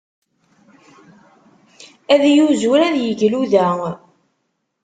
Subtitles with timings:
[2.13, 3.67] Ad yuzur ad yegluda.